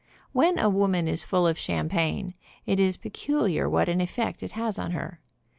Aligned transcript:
When 0.31 0.57
a 0.57 0.67
woman 0.67 1.07
is 1.07 1.23
full 1.23 1.45
of 1.45 1.59
champagne, 1.59 2.33
it 2.65 2.79
is 2.79 2.97
pecu 2.97 3.41
liar 3.47 3.69
what 3.69 3.87
an 3.87 4.01
effect 4.01 4.41
it 4.41 4.53
has 4.53 4.79
on 4.79 4.93
her. 4.93 5.19